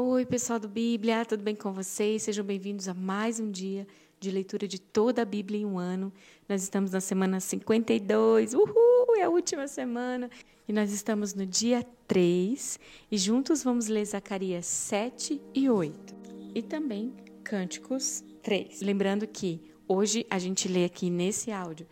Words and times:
Oi, 0.00 0.24
pessoal 0.24 0.60
do 0.60 0.68
Bíblia, 0.68 1.24
tudo 1.24 1.42
bem 1.42 1.56
com 1.56 1.72
vocês? 1.72 2.22
Sejam 2.22 2.44
bem-vindos 2.44 2.86
a 2.86 2.94
mais 2.94 3.40
um 3.40 3.50
dia 3.50 3.84
de 4.20 4.30
leitura 4.30 4.68
de 4.68 4.80
toda 4.80 5.22
a 5.22 5.24
Bíblia 5.24 5.58
em 5.58 5.64
um 5.64 5.76
ano. 5.76 6.12
Nós 6.48 6.62
estamos 6.62 6.92
na 6.92 7.00
semana 7.00 7.40
52, 7.40 8.54
uhul, 8.54 9.16
é 9.16 9.24
a 9.24 9.28
última 9.28 9.66
semana. 9.66 10.30
E 10.68 10.72
nós 10.72 10.92
estamos 10.92 11.34
no 11.34 11.44
dia 11.44 11.84
3 12.06 12.78
e 13.10 13.18
juntos 13.18 13.64
vamos 13.64 13.88
ler 13.88 14.04
Zacarias 14.04 14.66
7 14.66 15.42
e 15.52 15.68
8. 15.68 16.14
E 16.54 16.62
também 16.62 17.12
Cânticos 17.42 18.22
3. 18.44 18.82
Lembrando 18.82 19.26
que 19.26 19.60
hoje 19.88 20.24
a 20.30 20.38
gente 20.38 20.68
lê 20.68 20.84
aqui 20.84 21.10
nesse 21.10 21.50
áudio 21.50 21.88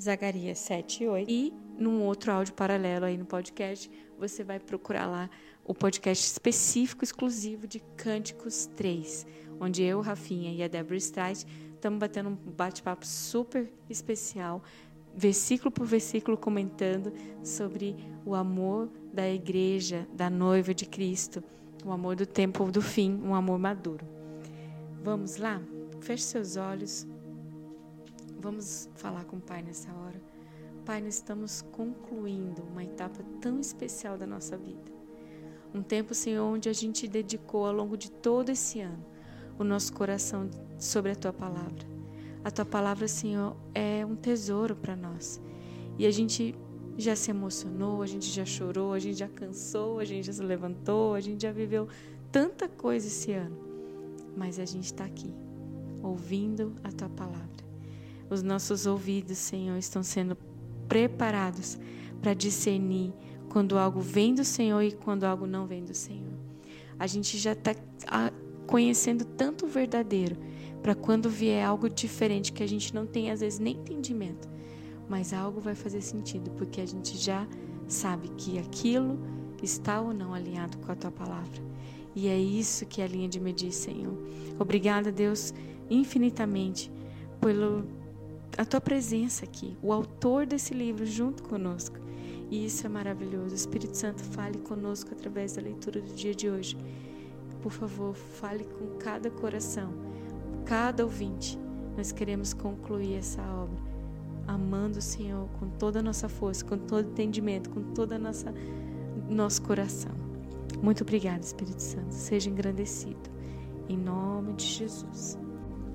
Zacarias 0.00 0.60
7 0.60 1.04
e 1.04 1.08
8 1.08 1.30
e 1.30 1.52
num 1.78 2.04
outro 2.04 2.32
áudio 2.32 2.54
paralelo 2.54 3.04
aí 3.04 3.18
no 3.18 3.26
podcast, 3.26 3.90
você 4.18 4.42
vai 4.42 4.58
procurar 4.58 5.06
lá 5.06 5.30
o 5.64 5.74
podcast 5.74 6.26
específico, 6.26 7.04
exclusivo 7.04 7.66
de 7.66 7.80
Cânticos 7.96 8.66
3, 8.76 9.26
onde 9.60 9.82
eu, 9.82 10.00
Rafinha 10.00 10.52
e 10.52 10.62
a 10.62 10.68
Deborah 10.68 10.96
Streit 10.96 11.46
estamos 11.74 11.98
batendo 11.98 12.28
um 12.28 12.34
bate-papo 12.34 13.06
super 13.06 13.72
especial, 13.88 14.62
versículo 15.14 15.70
por 15.70 15.86
versículo, 15.86 16.36
comentando 16.36 17.12
sobre 17.42 17.96
o 18.24 18.34
amor 18.34 18.90
da 19.12 19.28
igreja, 19.28 20.06
da 20.12 20.28
noiva 20.28 20.74
de 20.74 20.86
Cristo, 20.86 21.42
o 21.84 21.90
amor 21.90 22.16
do 22.16 22.26
tempo 22.26 22.70
do 22.70 22.82
fim, 22.82 23.18
um 23.22 23.34
amor 23.34 23.58
maduro. 23.58 24.06
Vamos 25.02 25.36
lá? 25.36 25.60
Feche 26.00 26.24
seus 26.24 26.56
olhos. 26.56 27.06
Vamos 28.38 28.88
falar 28.94 29.24
com 29.24 29.36
o 29.36 29.40
Pai 29.40 29.62
nessa 29.62 29.90
hora. 29.92 30.20
Pai, 30.84 31.00
nós 31.00 31.14
estamos 31.14 31.62
concluindo 31.72 32.62
uma 32.62 32.84
etapa 32.84 33.22
tão 33.40 33.60
especial 33.60 34.18
da 34.18 34.26
nossa 34.26 34.56
vida. 34.56 34.99
Um 35.74 35.82
tempo, 35.82 36.14
Senhor, 36.14 36.44
onde 36.44 36.68
a 36.68 36.72
gente 36.72 37.06
dedicou 37.06 37.64
ao 37.64 37.72
longo 37.72 37.96
de 37.96 38.10
todo 38.10 38.50
esse 38.50 38.80
ano 38.80 39.04
o 39.58 39.64
nosso 39.64 39.92
coração 39.92 40.48
sobre 40.78 41.12
a 41.12 41.14
tua 41.14 41.32
palavra. 41.32 41.86
A 42.42 42.50
tua 42.50 42.64
palavra, 42.64 43.06
Senhor, 43.06 43.54
é 43.74 44.04
um 44.04 44.16
tesouro 44.16 44.74
para 44.74 44.96
nós. 44.96 45.40
E 45.98 46.06
a 46.06 46.10
gente 46.10 46.54
já 46.96 47.14
se 47.14 47.30
emocionou, 47.30 48.02
a 48.02 48.06
gente 48.06 48.26
já 48.26 48.44
chorou, 48.44 48.94
a 48.94 48.98
gente 48.98 49.18
já 49.18 49.28
cansou, 49.28 49.98
a 49.98 50.04
gente 50.04 50.26
já 50.26 50.32
se 50.32 50.42
levantou, 50.42 51.14
a 51.14 51.20
gente 51.20 51.42
já 51.42 51.52
viveu 51.52 51.88
tanta 52.32 52.68
coisa 52.68 53.06
esse 53.06 53.32
ano. 53.32 53.56
Mas 54.36 54.58
a 54.58 54.64
gente 54.64 54.86
está 54.86 55.04
aqui, 55.04 55.34
ouvindo 56.02 56.74
a 56.82 56.90
tua 56.90 57.10
palavra. 57.10 57.48
Os 58.30 58.42
nossos 58.42 58.86
ouvidos, 58.86 59.38
Senhor, 59.38 59.76
estão 59.76 60.02
sendo 60.02 60.36
preparados 60.88 61.78
para 62.22 62.32
discernir 62.32 63.12
quando 63.50 63.76
algo 63.76 64.00
vem 64.00 64.34
do 64.34 64.44
Senhor 64.44 64.80
e 64.80 64.92
quando 64.92 65.24
algo 65.24 65.46
não 65.46 65.66
vem 65.66 65.84
do 65.84 65.92
Senhor. 65.92 66.32
A 66.98 67.06
gente 67.06 67.36
já 67.36 67.52
está 67.52 67.74
conhecendo 68.66 69.24
tanto 69.24 69.66
o 69.66 69.68
verdadeiro 69.68 70.36
para 70.80 70.94
quando 70.94 71.28
vier 71.28 71.66
algo 71.66 71.90
diferente 71.90 72.52
que 72.52 72.62
a 72.62 72.68
gente 72.68 72.94
não 72.94 73.06
tem 73.06 73.30
às 73.30 73.40
vezes 73.40 73.58
nem 73.58 73.74
entendimento, 73.74 74.48
mas 75.08 75.32
algo 75.32 75.60
vai 75.60 75.74
fazer 75.74 76.00
sentido 76.00 76.50
porque 76.52 76.80
a 76.80 76.86
gente 76.86 77.18
já 77.18 77.46
sabe 77.86 78.28
que 78.38 78.58
aquilo 78.58 79.18
está 79.62 80.00
ou 80.00 80.14
não 80.14 80.32
alinhado 80.32 80.78
com 80.78 80.90
a 80.92 80.94
tua 80.94 81.10
palavra. 81.10 81.60
E 82.14 82.28
é 82.28 82.38
isso 82.38 82.86
que 82.86 83.02
a 83.02 83.06
linha 83.06 83.28
de 83.28 83.38
medir, 83.38 83.72
Senhor. 83.72 84.16
Obrigada, 84.58 85.12
Deus, 85.12 85.52
infinitamente 85.90 86.90
pelo 87.40 87.84
a 88.58 88.64
tua 88.64 88.80
presença 88.80 89.44
aqui, 89.44 89.76
o 89.80 89.92
autor 89.92 90.44
desse 90.44 90.74
livro 90.74 91.06
junto 91.06 91.42
conosco. 91.42 91.99
E 92.50 92.66
isso 92.66 92.84
é 92.84 92.88
maravilhoso. 92.88 93.54
Espírito 93.54 93.96
Santo, 93.96 94.22
fale 94.22 94.58
conosco 94.58 95.10
através 95.12 95.54
da 95.54 95.62
leitura 95.62 96.00
do 96.00 96.12
dia 96.12 96.34
de 96.34 96.50
hoje. 96.50 96.76
Por 97.62 97.70
favor, 97.70 98.14
fale 98.14 98.64
com 98.64 98.98
cada 98.98 99.30
coração, 99.30 99.92
cada 100.64 101.04
ouvinte. 101.04 101.58
Nós 101.96 102.10
queremos 102.10 102.52
concluir 102.52 103.14
essa 103.14 103.42
obra 103.42 103.90
amando 104.46 104.98
o 104.98 105.02
Senhor 105.02 105.48
com 105.60 105.68
toda 105.68 106.00
a 106.00 106.02
nossa 106.02 106.28
força, 106.28 106.64
com 106.64 106.76
todo 106.76 107.08
entendimento, 107.08 107.70
com 107.70 107.82
todo 107.94 108.18
nossa 108.18 108.52
nosso 109.28 109.62
coração. 109.62 110.10
Muito 110.82 111.02
obrigada, 111.02 111.40
Espírito 111.40 111.80
Santo. 111.80 112.12
Seja 112.12 112.50
engrandecido. 112.50 113.30
Em 113.88 113.96
nome 113.96 114.54
de 114.54 114.64
Jesus. 114.64 115.38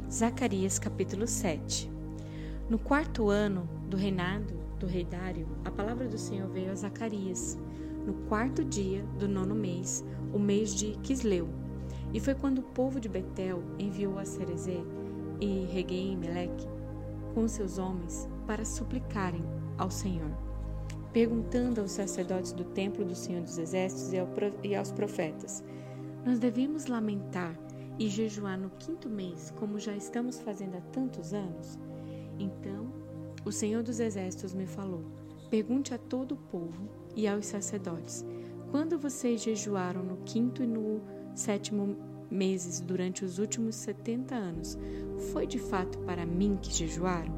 Zacarias 0.10 0.80
capítulo 0.80 1.28
7. 1.28 1.92
No 2.70 2.80
quarto 2.80 3.30
ano 3.30 3.68
do 3.90 3.98
reinado 3.98 4.65
do 4.86 4.92
rei 4.92 5.04
Dário, 5.04 5.48
a 5.66 5.72
palavra 5.72 6.08
do 6.08 6.18
Senhor 6.18 6.48
veio 6.48 6.72
a 6.72 6.76
Zacarias, 6.76 7.58
no 8.06 8.14
quarto 8.28 8.64
dia 8.64 9.04
do 9.18 9.28
nono 9.28 9.56
mês, 9.56 10.06
o 10.32 10.38
mês 10.38 10.76
de 10.76 10.92
Quisleu. 11.00 11.50
E 12.14 12.20
foi 12.20 12.36
quando 12.36 12.60
o 12.60 12.64
povo 12.64 13.00
de 13.00 13.10
Betel 13.10 13.64
enviou 13.80 14.20
a 14.20 14.26
Cerezé 14.26 14.78
e 15.42 15.66
Reguei 15.72 16.12
e 16.12 16.16
Meleque 16.16 16.68
com 17.34 17.48
seus 17.48 17.80
homens 17.80 18.30
para 18.46 18.64
suplicarem 18.64 19.44
ao 19.76 19.90
Senhor, 19.90 20.30
perguntando 21.12 21.82
aos 21.82 21.92
sacerdotes 21.92 22.52
do 22.52 22.64
templo 22.64 23.04
do 23.04 23.16
Senhor 23.16 23.42
dos 23.42 23.58
Exércitos 23.58 24.14
e 24.64 24.76
aos 24.76 24.92
profetas: 24.92 25.64
Nós 26.24 26.38
devemos 26.38 26.86
lamentar 26.86 27.58
e 27.98 28.08
jejuar 28.08 28.60
no 28.60 28.70
quinto 28.70 29.10
mês, 29.10 29.52
como 29.58 29.80
já 29.80 29.96
estamos 29.96 30.40
fazendo 30.40 30.78
há 30.78 30.82
tantos 30.82 31.34
anos? 31.34 31.80
Então 32.38 33.05
o 33.46 33.52
Senhor 33.52 33.84
dos 33.84 34.00
Exércitos 34.00 34.54
me 34.54 34.66
falou: 34.66 35.06
Pergunte 35.50 35.94
a 35.94 35.98
todo 35.98 36.34
o 36.34 36.38
povo 36.38 36.90
e 37.16 37.28
aos 37.28 37.46
sacerdotes: 37.46 38.26
Quando 38.72 38.98
vocês 38.98 39.42
jejuaram 39.42 40.04
no 40.04 40.18
quinto 40.26 40.64
e 40.64 40.68
no 40.68 41.00
sétimo 41.36 41.96
meses 42.30 42.82
durante 42.82 43.24
os 43.24 43.38
últimos 43.38 43.76
setenta 43.76 44.36
anos, 44.36 44.78
foi 45.32 45.46
de 45.46 45.60
fato 45.60 46.00
para 46.00 46.26
mim 46.26 46.58
que 46.60 46.74
jejuaram? 46.74 47.34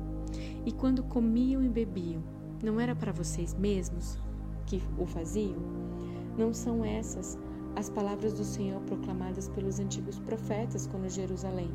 E 0.65 0.71
quando 0.71 1.03
comiam 1.03 1.61
e 1.61 1.69
bebiam, 1.69 2.23
não 2.63 2.79
era 2.79 2.95
para 2.95 3.11
vocês 3.11 3.53
mesmos 3.53 4.17
que 4.65 4.81
o 4.97 5.05
faziam? 5.05 5.61
Não 6.37 6.53
são 6.53 6.85
essas 6.85 7.37
as 7.75 7.89
palavras 7.89 8.33
do 8.33 8.43
Senhor 8.43 8.81
proclamadas 8.81 9.49
pelos 9.49 9.79
antigos 9.79 10.17
profetas 10.19 10.87
quando 10.87 11.09
Jerusalém 11.09 11.69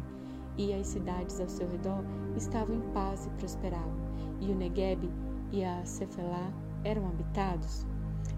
e 0.56 0.72
as 0.74 0.86
cidades 0.86 1.40
ao 1.40 1.48
seu 1.48 1.68
redor 1.68 2.04
estavam 2.36 2.76
em 2.76 2.92
paz 2.92 3.26
e 3.26 3.30
prosperavam, 3.30 3.94
e 4.40 4.50
o 4.50 4.54
Negueb 4.54 5.10
e 5.50 5.64
a 5.64 5.84
Cefelá 5.84 6.52
eram 6.84 7.06
habitados. 7.08 7.86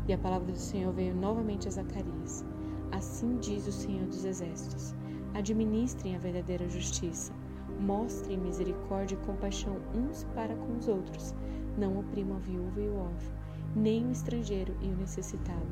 E 0.07 0.13
a 0.13 0.19
palavra 0.19 0.53
do 0.53 0.59
Senhor 0.59 0.93
veio 0.93 1.15
novamente 1.15 1.67
a 1.69 1.71
Zacarias. 1.71 2.45
Assim 2.93 3.39
diz 3.39 3.67
o 3.67 3.73
Senhor 3.73 4.07
dos 4.07 4.25
Exércitos: 4.25 4.95
Administrem 5.35 6.15
a 6.15 6.19
verdadeira 6.19 6.69
justiça, 6.69 7.33
mostrem 7.81 8.39
misericórdia 8.39 9.17
e 9.17 9.27
compaixão 9.27 9.77
uns 9.95 10.25
para 10.35 10.55
com 10.55 10.77
os 10.77 10.89
outros. 10.89 11.35
Não 11.77 11.99
oprimam 11.99 12.37
a 12.37 12.41
viúva 12.41 12.81
e 12.81 12.89
o 12.89 12.97
órfão, 12.97 13.35
nem 13.75 14.07
o 14.07 14.13
estrangeiro 14.13 14.77
e 14.81 14.89
o 14.89 14.97
necessitado, 14.97 15.67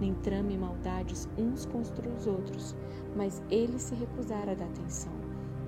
nem 0.00 0.14
tramem 0.14 0.58
maldades 0.58 1.28
uns 1.38 1.66
contra 1.66 2.08
os 2.08 2.26
outros. 2.26 2.74
Mas 3.14 3.42
eles 3.50 3.82
se 3.82 3.94
recusaram 3.94 4.52
a 4.52 4.54
dar 4.54 4.64
atenção 4.64 5.23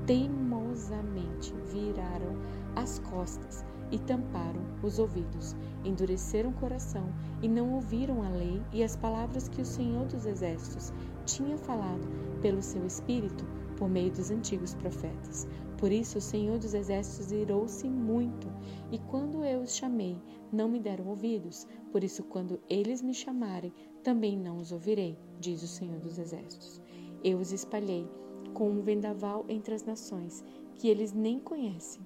teimosamente 0.07 1.53
viraram 1.65 2.37
as 2.77 2.99
costas 3.01 3.65
e 3.91 3.99
tamparam 3.99 4.61
os 4.83 4.99
ouvidos, 4.99 5.55
endureceram 5.85 6.51
o 6.51 6.55
coração 6.55 7.13
e 7.43 7.49
não 7.49 7.75
ouviram 7.75 8.23
a 8.23 8.29
lei 8.29 8.63
e 8.73 8.83
as 8.83 8.97
palavras 8.97 9.49
que 9.49 9.61
o 9.61 9.67
Senhor 9.67 10.07
dos 10.07 10.27
Exércitos 10.27 10.93
tinha 11.25 11.57
falado 11.59 12.07
pelo 12.41 12.63
seu 12.63 12.87
Espírito 12.87 13.45
por 13.77 13.89
meio 13.89 14.11
dos 14.11 14.31
antigos 14.31 14.75
profetas. 14.75 15.47
Por 15.77 15.93
isso 15.93 16.19
o 16.19 16.23
Senhor 16.23 16.59
dos 16.59 16.73
Exércitos 16.73 17.31
irou-se 17.31 17.89
muito, 17.89 18.49
e 18.91 18.99
quando 18.99 19.45
eu 19.45 19.61
os 19.61 19.77
chamei, 19.77 20.19
não 20.51 20.69
me 20.69 20.81
deram 20.81 21.09
ouvidos. 21.09 21.67
Por 21.93 22.03
isso, 22.03 22.23
quando 22.25 22.59
eles 22.69 23.03
me 23.03 23.13
chamarem, 23.13 23.73
também 24.03 24.39
não 24.39 24.57
os 24.57 24.73
ouvirei, 24.73 25.19
diz 25.39 25.63
o 25.63 25.69
Senhor 25.69 25.99
dos 25.99 26.19
Exércitos. 26.19 26.81
Eu 27.23 27.39
os 27.39 27.53
espalhei 27.53 28.09
com 28.55 28.71
um 28.71 28.81
vendaval 28.81 29.45
entre 29.49 29.75
as 29.75 29.85
nações, 29.85 30.45
que 30.77 30.89
eles 30.89 31.13
nem 31.13 31.39
conhecem. 31.39 32.01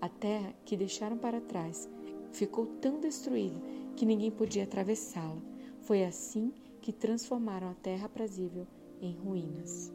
A 0.00 0.08
terra 0.08 0.52
que 0.64 0.76
deixaram 0.76 1.16
para 1.16 1.40
trás 1.40 1.88
ficou 2.32 2.66
tão 2.66 2.98
destruída 3.00 3.60
que 3.96 4.06
ninguém 4.06 4.30
podia 4.30 4.64
atravessá-la. 4.64 5.40
Foi 5.82 6.04
assim 6.04 6.52
que 6.80 6.92
transformaram 6.92 7.68
a 7.68 7.74
terra 7.74 8.06
aprazível 8.06 8.66
em 9.00 9.12
ruínas. 9.14 9.92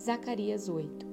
Zacarias 0.00 0.68
8 0.68 1.06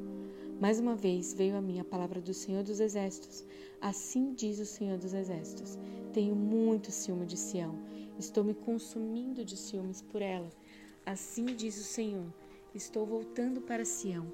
Mais 0.60 0.80
uma 0.80 0.96
vez 0.96 1.34
veio 1.34 1.56
a 1.56 1.62
mim 1.62 1.80
a 1.80 1.84
palavra 1.84 2.22
do 2.22 2.34
Senhor 2.34 2.64
dos 2.64 2.80
Exércitos. 2.80 3.44
Assim 3.82 4.34
diz 4.34 4.60
o 4.60 4.66
Senhor 4.66 4.98
dos 4.98 5.14
Exércitos: 5.14 5.78
Tenho 6.14 6.36
muito 6.36 6.92
ciúme 6.92 7.26
de 7.26 7.38
Sião, 7.38 7.76
estou 8.20 8.44
me 8.44 8.54
consumindo 8.54 9.44
de 9.44 9.58
ciúmes 9.58 10.02
por 10.02 10.22
ela. 10.22 10.50
Assim 11.06 11.46
diz 11.46 11.78
o 11.80 11.84
Senhor: 11.84 12.28
Estou 12.74 13.06
voltando 13.06 13.62
para 13.62 13.86
Sião 13.86 14.26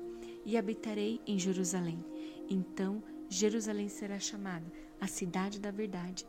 e 0.45 0.57
habitarei 0.57 1.19
em 1.27 1.37
Jerusalém. 1.37 2.03
Então 2.49 3.03
Jerusalém 3.27 3.89
será 3.89 4.17
chamada 4.17 4.65
a 4.99 5.07
cidade 5.07 5.59
da 5.59 5.71
verdade, 5.71 6.25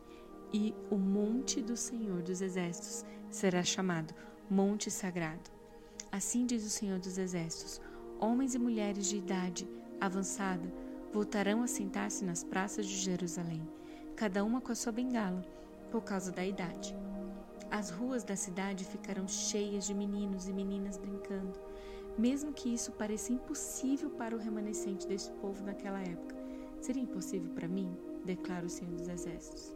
e 0.53 0.75
o 0.91 0.97
monte 0.97 1.62
do 1.62 1.77
Senhor 1.77 2.21
dos 2.23 2.41
Exércitos 2.41 3.05
será 3.31 3.62
chamado 3.62 4.12
Monte 4.51 4.91
Sagrado. 4.91 5.51
Assim 6.11 6.45
diz 6.45 6.67
o 6.67 6.71
Senhor 6.71 6.99
dos 6.99 7.17
Exércitos: 7.17 7.81
homens 8.19 8.57
e 8.57 8.59
mulheres 8.59 9.07
de 9.07 9.17
idade 9.17 9.69
avançada 10.01 10.69
voltarão 11.12 11.62
a 11.62 11.69
sentar-se 11.69 12.25
nas 12.25 12.43
praças 12.43 12.87
de 12.87 12.97
Jerusalém, 12.97 13.62
cada 14.17 14.45
uma 14.45 14.61
com 14.61 14.73
a 14.73 14.75
sua 14.75 14.93
bengala, 14.93 15.43
por 15.91 16.03
causa 16.03 16.33
da 16.33 16.45
idade. 16.45 16.95
As 17.71 17.91
ruas 17.91 18.25
da 18.25 18.35
cidade 18.35 18.85
ficarão 18.85 19.29
cheias 19.29 19.87
de 19.87 19.95
meninos 19.95 20.49
e 20.49 20.53
meninas 20.53 20.99
brincando, 20.99 21.59
mesmo 22.19 22.53
que 22.53 22.73
isso 22.73 22.93
pareça 22.93 23.33
impossível 23.33 24.11
para 24.11 24.35
o 24.35 24.39
remanescente 24.39 25.07
deste 25.07 25.33
povo 25.35 25.65
naquela 25.65 26.01
época. 26.01 26.37
Seria 26.81 27.03
impossível 27.03 27.51
para 27.55 27.69
mim? 27.69 27.97
declara 28.25 28.67
o 28.67 28.71
Senhor 28.71 28.95
dos 28.95 29.09
Exércitos. 29.09 29.75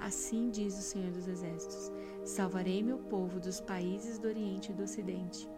Assim 0.00 0.50
diz 0.50 0.78
o 0.78 0.82
Senhor 0.82 1.10
dos 1.12 1.26
Exércitos: 1.26 1.90
Salvarei 2.24 2.82
meu 2.82 2.98
povo 2.98 3.40
dos 3.40 3.60
países 3.60 4.18
do 4.18 4.28
Oriente 4.28 4.70
e 4.70 4.74
do 4.74 4.82
Ocidente. 4.82 5.48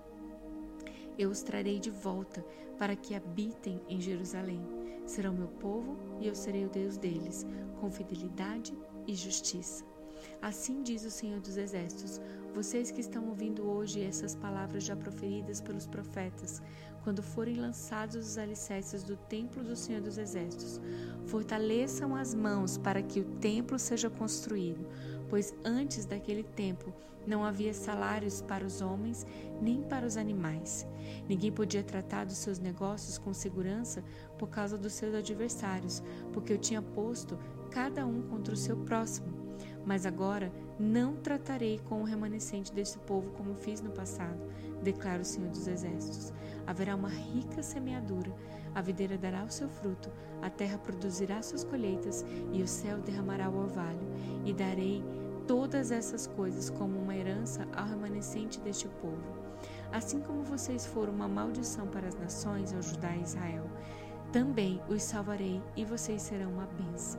Eu 1.19 1.31
os 1.31 1.43
trarei 1.43 1.81
de 1.81 1.91
volta 1.91 2.45
para 2.79 2.95
que 2.95 3.15
habitem 3.15 3.81
em 3.89 4.01
Jerusalém. 4.01 4.61
Serão 5.05 5.33
meu 5.33 5.49
povo 5.49 5.97
e 6.21 6.29
eu 6.29 6.35
serei 6.35 6.67
o 6.67 6.71
Deus 6.71 6.97
deles, 6.97 7.45
com 7.81 7.91
fidelidade 7.91 8.77
e 9.07 9.15
justiça. 9.15 9.85
Assim 10.41 10.83
diz 10.83 11.05
o 11.05 11.11
Senhor 11.11 11.41
dos 11.41 11.57
Exércitos: 11.57 12.21
vocês 12.55 12.91
que 12.91 13.01
estão 13.01 13.29
ouvindo 13.29 13.69
hoje 13.69 14.03
essas 14.03 14.35
palavras 14.35 14.85
já 14.85 14.97
proferidas 14.97 15.61
pelos 15.61 15.87
profetas, 15.87 16.63
quando 17.05 17.23
forem 17.23 17.57
lançados 17.57 18.17
os 18.17 18.39
alicerces 18.39 19.03
do 19.03 19.17
templo 19.17 19.63
do 19.63 19.77
Senhor 19.77 20.01
dos 20.01 20.19
Exércitos, 20.19 20.81
fortaleçam 21.27 22.15
as 22.15 22.35
mãos 22.35 22.77
para 22.77 23.03
que 23.03 23.21
o 23.21 23.25
templo 23.37 23.79
seja 23.79 24.11
construído, 24.11 24.87
pois 25.29 25.55
antes 25.65 26.05
daquele 26.05 26.43
tempo 26.43 26.93
não 27.27 27.45
havia 27.45 27.75
salários 27.75 28.41
para 28.41 28.65
os 28.65 28.81
homens 28.81 29.27
nem 29.61 29.83
para 29.83 30.07
os 30.07 30.17
animais. 30.17 30.87
Ninguém 31.29 31.53
podia 31.53 31.83
tratar 31.83 32.25
dos 32.25 32.39
seus 32.39 32.59
negócios 32.59 33.19
com 33.19 33.35
segurança 33.35 34.03
por 34.39 34.49
causa 34.49 34.79
dos 34.79 34.95
seus 34.95 35.15
adversários, 35.15 36.03
porque 36.33 36.55
eu 36.55 36.59
tinha 36.59 36.81
posto 36.81 37.39
cada 37.71 38.07
um 38.07 38.23
contra 38.23 38.55
o 38.55 38.57
seu 38.57 38.77
próximo. 38.79 39.38
Mas 39.85 40.05
agora 40.05 40.53
não 40.79 41.17
tratarei 41.17 41.81
com 41.89 42.01
o 42.01 42.05
remanescente 42.05 42.73
desse 42.73 42.99
povo 42.99 43.31
como 43.33 43.55
fiz 43.55 43.81
no 43.81 43.91
passado, 43.91 44.39
declara 44.83 45.23
o 45.23 45.25
Senhor 45.25 45.51
dos 45.51 45.67
Exércitos. 45.67 46.33
Haverá 46.67 46.95
uma 46.95 47.09
rica 47.09 47.63
semeadura, 47.63 48.33
a 48.75 48.83
videira 48.83 49.17
dará 49.17 49.45
o 49.45 49.51
seu 49.51 49.69
fruto, 49.69 50.11
a 50.43 50.51
terra 50.51 50.79
produzirá 50.79 51.43
suas 51.43 51.65
colheitas 51.65 52.25
e 52.53 52.63
o 52.63 52.69
céu 52.69 52.99
derramará 52.99 53.49
o 53.49 53.59
orvalho, 53.59 54.07
e 54.45 54.53
darei 54.53 55.03
todas 55.47 55.91
essas 55.91 56.27
coisas 56.27 56.69
como 56.69 56.99
uma 56.99 57.17
herança 57.17 57.67
ao 57.75 57.87
remanescente 57.87 58.61
deste 58.61 58.87
povo. 59.01 59.39
Assim 59.91 60.21
como 60.21 60.43
vocês 60.43 60.85
foram 60.85 61.13
uma 61.13 61.27
maldição 61.27 61.87
para 61.87 62.07
as 62.07 62.15
nações, 62.15 62.75
ao 62.75 62.83
Judá 62.83 63.17
e 63.17 63.23
Israel, 63.23 63.65
também 64.31 64.81
os 64.89 65.03
salvarei 65.03 65.63
e 65.75 65.85
vocês 65.87 66.21
serão 66.21 66.53
uma 66.53 66.67
bênção. 66.67 67.19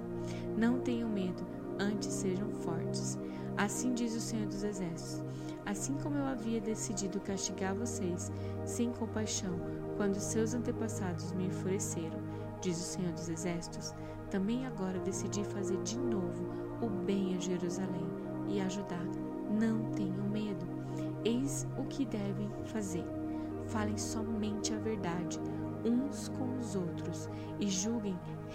Não 0.56 0.80
tenham 0.80 1.10
medo, 1.10 1.44
antes 1.80 2.10
sejam 2.10 2.52
fortes. 2.52 3.18
Assim 3.58 3.94
diz 3.94 4.16
o 4.16 4.20
Senhor 4.20 4.48
dos 4.48 4.64
Exércitos. 4.64 5.24
Assim 5.66 5.94
como 5.96 6.18
eu 6.18 6.26
havia 6.26 6.60
decidido 6.60 7.20
castigar 7.20 7.76
vocês 7.76 8.32
sem 8.66 8.92
compaixão 8.92 9.60
quando 9.98 10.16
seus 10.16 10.54
antepassados 10.54 11.32
me 11.34 11.48
enfureceram, 11.48 12.20
diz 12.62 12.78
o 12.80 12.84
Senhor 12.84 13.12
dos 13.12 13.30
Exércitos, 13.30 13.94
também 14.32 14.66
agora 14.66 15.00
decidi 15.00 15.44
fazer 15.44 15.78
de 15.84 15.98
novo 15.98 16.46
o 16.82 16.90
bem 16.90 17.36
a 17.36 17.40
Jerusalém 17.40 18.08
e 18.48 18.62
ajudar. 18.62 19.06
Não 19.52 19.92
tenham 19.92 20.30
medo. 20.30 20.66
Eis 21.26 21.68
o 21.78 21.84
que 21.86 22.06
devem 22.06 22.50
fazer. 22.66 23.06
Falem 23.68 23.98
somente 23.98 24.74
a 24.74 24.78
verdade 24.78 24.89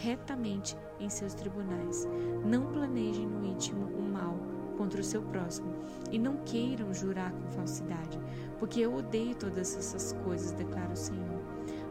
retamente 0.05 0.77
em 1.01 1.09
seus 1.09 1.33
tribunais. 1.33 2.07
Não 2.45 2.67
planejem 2.67 3.27
no 3.27 3.45
íntimo 3.45 3.87
o 3.87 4.03
mal 4.03 4.37
contra 4.77 5.01
o 5.01 5.05
seu 5.05 5.23
próximo 5.23 5.73
e 6.11 6.19
não 6.19 6.37
queiram 6.45 6.93
jurar 6.93 7.33
com 7.33 7.51
falsidade, 7.53 8.21
porque 8.59 8.81
eu 8.81 8.95
odeio 8.95 9.35
todas 9.35 9.75
essas 9.77 10.13
coisas, 10.25 10.53
declara 10.53 10.93
o 10.93 10.97
Senhor. 10.97 11.43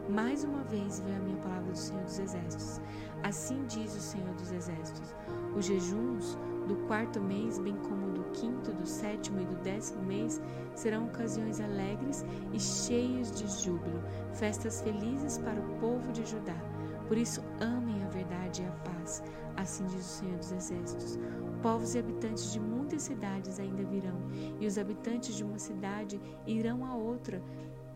Mais 0.08 0.44
uma 0.44 0.62
vez 0.64 1.00
veio 1.00 1.16
a 1.16 1.20
minha 1.20 1.38
palavra 1.38 1.72
do 1.72 1.78
Senhor 1.78 2.04
dos 2.04 2.18
Exércitos. 2.18 2.80
Assim 3.22 3.64
diz 3.66 3.96
o 3.96 4.00
Senhor 4.00 4.34
dos 4.34 4.52
Exércitos: 4.52 5.14
os 5.56 5.64
jejuns 5.64 6.38
do 6.68 6.76
quarto 6.86 7.20
mês, 7.20 7.58
bem 7.58 7.74
como 7.88 8.12
do 8.12 8.22
quinto, 8.32 8.70
do 8.72 8.86
sétimo 8.86 9.40
e 9.40 9.46
do 9.46 9.56
décimo 9.62 10.02
mês, 10.02 10.40
serão 10.74 11.06
ocasiões 11.06 11.60
alegres 11.60 12.24
e 12.52 12.60
cheias 12.60 13.32
de 13.32 13.48
júbilo, 13.62 14.02
festas 14.34 14.82
felizes 14.82 15.38
para 15.38 15.58
o 15.58 15.78
povo 15.80 16.12
de 16.12 16.24
Judá. 16.24 16.56
Por 17.06 17.18
isso, 17.18 17.42
amem 17.60 18.02
a 18.02 18.08
verdade 18.08 18.62
e 18.62 18.66
a 18.66 18.70
paz, 18.70 19.22
assim 19.56 19.84
diz 19.86 20.00
o 20.00 20.18
Senhor 20.20 20.38
dos 20.38 20.52
Exércitos. 20.52 21.18
Povos 21.62 21.94
e 21.94 21.98
habitantes 21.98 22.52
de 22.52 22.60
muitas 22.60 23.02
cidades 23.02 23.58
ainda 23.60 23.84
virão, 23.84 24.18
e 24.60 24.66
os 24.66 24.78
habitantes 24.78 25.34
de 25.34 25.44
uma 25.44 25.58
cidade 25.58 26.20
irão 26.46 26.84
a 26.84 26.94
outra 26.94 27.42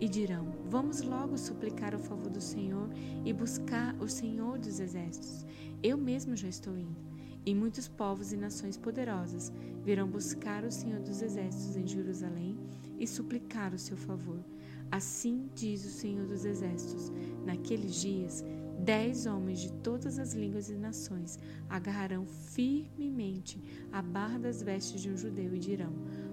e 0.00 0.08
dirão: 0.08 0.52
Vamos 0.66 1.02
logo 1.02 1.36
suplicar 1.36 1.94
o 1.94 1.98
favor 1.98 2.30
do 2.30 2.40
Senhor 2.40 2.88
e 3.24 3.32
buscar 3.32 3.94
o 4.00 4.08
Senhor 4.08 4.58
dos 4.58 4.80
Exércitos. 4.80 5.44
Eu 5.82 5.96
mesmo 5.96 6.36
já 6.36 6.48
estou 6.48 6.76
indo. 6.76 7.08
E 7.46 7.54
muitos 7.54 7.88
povos 7.88 8.32
e 8.32 8.36
nações 8.36 8.76
poderosas 8.76 9.52
virão 9.82 10.06
buscar 10.08 10.64
o 10.64 10.70
Senhor 10.70 11.00
dos 11.00 11.22
Exércitos 11.22 11.76
em 11.76 11.86
Jerusalém 11.86 12.58
e 12.98 13.06
suplicar 13.06 13.72
o 13.72 13.78
seu 13.78 13.96
favor. 13.96 14.44
Assim 14.90 15.48
diz 15.54 15.84
o 15.84 15.90
Senhor 15.90 16.26
dos 16.26 16.44
Exércitos: 16.44 17.10
Naqueles 17.44 17.94
dias, 17.94 18.44
dez 18.78 19.26
homens 19.26 19.60
de 19.60 19.72
todas 19.72 20.18
as 20.18 20.34
línguas 20.34 20.70
e 20.70 20.74
nações 20.74 21.38
agarrarão 21.68 22.26
firmemente 22.26 23.62
a 23.92 24.00
barra 24.00 24.38
das 24.38 24.62
vestes 24.62 25.00
de 25.00 25.10
um 25.10 25.16
judeu 25.16 25.54
e 25.54 25.58
dirão: 25.58 25.92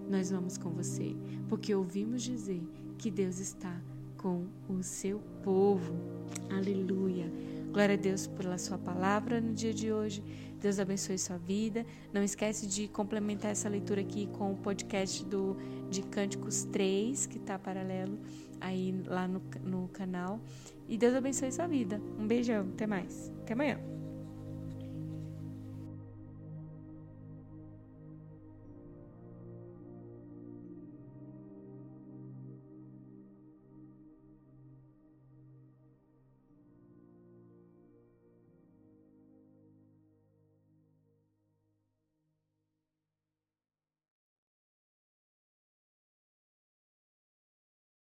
Nós 0.09 0.29
vamos 0.31 0.57
com 0.57 0.69
você, 0.69 1.15
porque 1.49 1.73
ouvimos 1.73 2.21
dizer 2.21 2.61
que 2.97 3.11
Deus 3.11 3.39
está 3.39 3.81
com 4.17 4.45
o 4.69 4.81
seu 4.81 5.19
povo. 5.43 5.93
Aleluia. 6.49 7.31
Glória 7.75 7.95
a 7.95 7.97
Deus 7.97 8.25
pela 8.25 8.57
sua 8.57 8.77
palavra 8.77 9.41
no 9.41 9.51
dia 9.51 9.73
de 9.73 9.91
hoje. 9.91 10.23
Deus 10.61 10.79
abençoe 10.79 11.17
sua 11.17 11.37
vida. 11.37 11.85
Não 12.13 12.23
esquece 12.23 12.65
de 12.67 12.87
complementar 12.87 13.51
essa 13.51 13.67
leitura 13.67 13.99
aqui 13.99 14.27
com 14.27 14.53
o 14.53 14.55
podcast 14.55 15.25
do 15.25 15.57
de 15.89 16.01
Cânticos 16.03 16.63
3, 16.71 17.25
que 17.25 17.37
está 17.37 17.59
paralelo 17.59 18.17
aí 18.61 18.95
lá 19.05 19.27
no, 19.27 19.41
no 19.61 19.89
canal. 19.89 20.39
E 20.87 20.97
Deus 20.97 21.15
abençoe 21.15 21.51
sua 21.51 21.67
vida. 21.67 22.01
Um 22.17 22.25
beijão, 22.25 22.65
até 22.73 22.87
mais. 22.87 23.29
Até 23.41 23.51
amanhã. 23.51 23.94